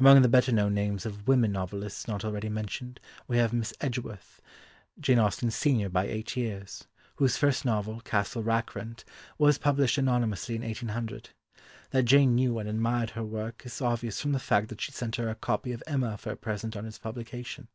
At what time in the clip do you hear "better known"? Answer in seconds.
0.28-0.74